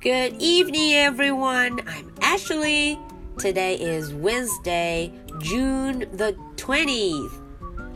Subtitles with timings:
[0.00, 1.80] Good evening, everyone.
[1.86, 2.98] I'm Ashley.
[3.38, 7.42] Today is Wednesday, June the 20th.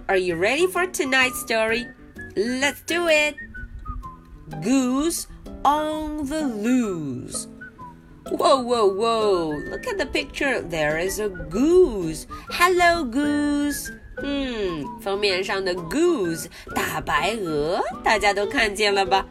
[0.08, 1.86] Are you ready for tonight's story?
[2.36, 3.36] Let's do it.
[4.62, 5.28] Goose
[5.64, 7.46] on the loose.
[8.28, 9.48] Whoa, whoa, whoa.
[9.70, 10.60] Look at the picture.
[10.60, 12.26] There is a goose.
[12.50, 13.90] Hello, goose.
[14.22, 19.24] 嗯，封面上的 goose 大白鹅，大家都看见了吧？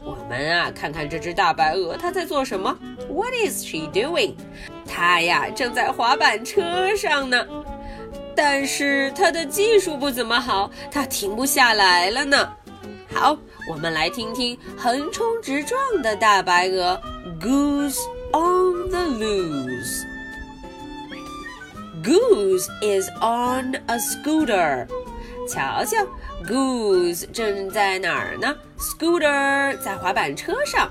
[0.00, 2.76] 我们啊，看看这只大白鹅，它在做什么
[3.10, 4.34] ？What is she doing？
[4.86, 7.46] 它呀，正在滑板车上呢。
[8.34, 12.48] 但是它的技术不怎么好，它停不下来了呢。
[13.12, 13.36] 好，
[13.68, 17.00] 我们来听听横冲直撞的大白鹅
[17.40, 17.98] ，Goose
[18.32, 20.06] on the loose。
[22.03, 24.87] Goose is on a scooter。
[25.47, 25.97] 瞧瞧，
[26.45, 28.55] Goose 正在哪儿呢？
[28.77, 30.89] Scooter 在滑板车上。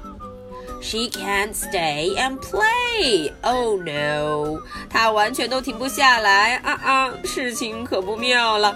[0.80, 3.32] She can't stay and play.
[3.43, 4.60] Oh no！
[4.90, 7.15] 她完全都停不下来啊啊！
[7.24, 8.74] 事情可不妙了。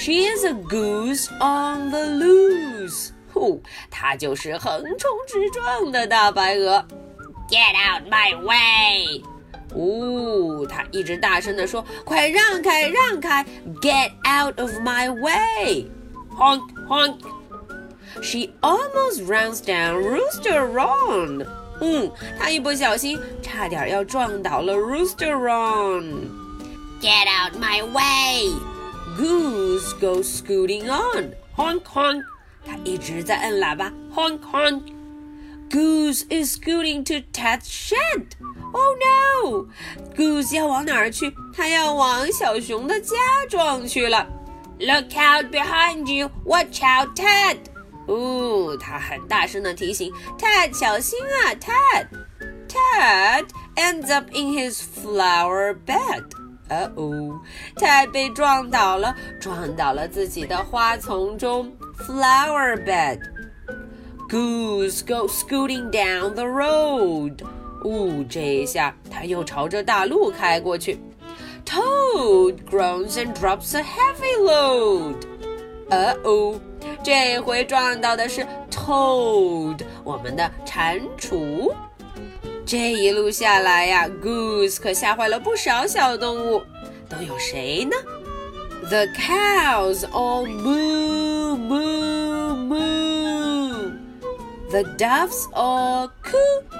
[0.00, 3.10] She is a goose on the loose.
[3.32, 6.84] 呼，她就是横冲直撞的大白鹅。
[7.50, 9.22] Get out my way！
[9.76, 13.44] 呜、哦，他一直大声地说：“快让开，让开！
[13.80, 15.86] Get out of my way!
[16.36, 17.20] Honk, honk!”
[18.22, 21.46] She almost runs down Rooster Ron.
[21.80, 26.28] 嗯，她一不小心差点要撞倒了 Rooster Ron.
[27.00, 28.52] Get out my way!
[29.16, 31.32] Goose goes scooting on.
[31.56, 32.22] Honk, honk!
[32.64, 34.82] 她一直在摁喇叭，honk, honk.
[35.70, 38.36] Goose is scooting to Ted's shed.
[38.76, 39.66] Oh no!
[40.16, 41.32] Goose 要往哪儿去？
[41.54, 43.16] 它要往小熊的家
[43.48, 44.26] 撞去了。
[44.78, 46.30] Look out behind you!
[46.44, 47.58] Watch out, Ted!
[48.08, 56.24] 哦，他很大声的提醒 Ted 小心啊，Ted。Ted ends up in his flower bed.
[56.68, 57.38] 呃哦，
[57.76, 67.44] Ted 被撞倒了，撞倒了自己的花丛中，flower bed。Goose goes scooting down the road.
[67.84, 70.98] 呜、哦，这一下他又朝着大路开过去。
[71.64, 75.16] Toad groans and drops a heavy load.
[75.88, 76.60] 呃哦，
[77.02, 81.72] 这回撞到的是 Toad，我们的蟾蜍。
[82.64, 86.62] 这一路下来呀，Goose 可吓坏了不少小动物，
[87.08, 87.96] 都有谁呢？
[88.88, 93.92] The cows all moo moo moo.
[94.70, 96.38] The doves all coo
[96.70, 96.75] coo coo.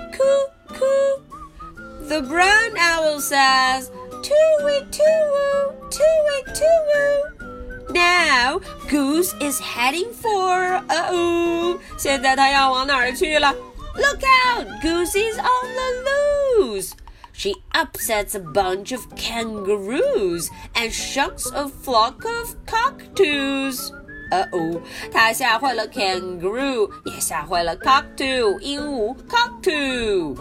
[2.08, 3.91] The brown owl says,
[4.22, 10.82] "Too-wee, too-woo, too-wee, too-woo." Now Goose is heading for.
[10.88, 11.78] Uh oh!
[11.98, 13.54] 现在它要往哪儿去了？
[13.94, 14.66] Look out!
[14.82, 16.92] Goose is on the loose.
[17.32, 23.92] She upsets a bunch of kangaroos and shocks a flock of cockatoos.
[24.30, 24.80] 呃哦，
[25.12, 30.36] 她吓坏了 kangaroo，也吓坏了 cockatoo 鹦鹉 cockatoo。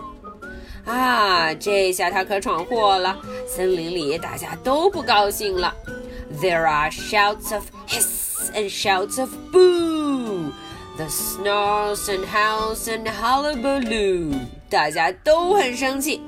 [0.87, 3.19] 啊，这下他可闯祸了！
[3.47, 5.75] 森林里大家都不高兴了。
[6.41, 10.53] There are shouts of hiss and shouts of boo.
[10.97, 14.39] The snarls and howls and hullabaloo.
[14.71, 16.23] 大家都很生气。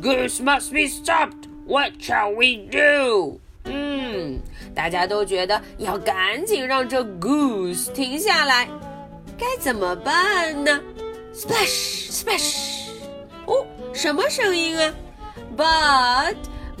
[0.00, 1.48] Goose must be stopped.
[1.66, 3.38] What shall we do?
[3.64, 4.40] 嗯，
[4.74, 8.68] 大家都觉得要赶紧让这 Goose 停下来。
[9.36, 10.80] 该怎么办呢
[11.34, 12.77] ？Splash, splash.
[13.97, 14.93] 哦，什么声音啊？
[15.55, 16.35] But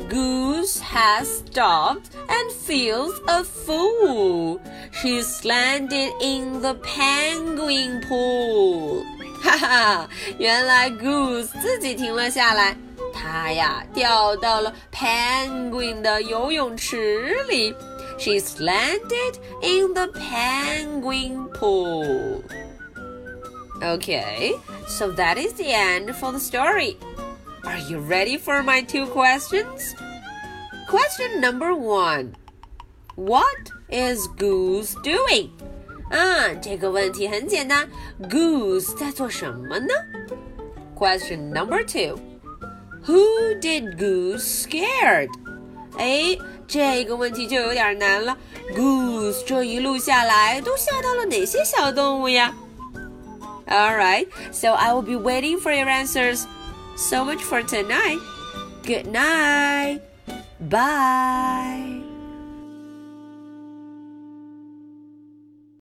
[0.09, 4.59] Goose has stopped and feels a fool.
[4.91, 9.03] She's landed in the penguin pool.
[9.43, 12.75] 哈哈，原来 Goose 自己停了下来，
[13.13, 17.75] 它呀掉到了 penguin 的游泳池里。
[18.17, 22.41] She's landed in the penguin pool.
[23.81, 24.53] Okay,
[24.87, 26.97] so that is the end for the story.
[27.65, 29.95] Are you ready for my two questions?
[30.87, 32.35] Question number one
[33.15, 35.49] What is Goose doing?
[36.11, 37.89] 啊，这个问题很简单，
[38.29, 39.93] Goose 在做什么呢？
[40.95, 42.19] Question number two
[43.05, 45.29] Who did Goose scared?
[45.97, 46.37] 哎，
[46.67, 48.37] 这个问题就有点难了。
[48.75, 52.53] Goose 这一路下来都吓到了哪些小动物呀
[53.70, 56.46] ？Alright, so I will be waiting for your answers.
[56.96, 58.18] So much for tonight.
[58.82, 60.00] Good night.
[60.60, 62.07] Bye.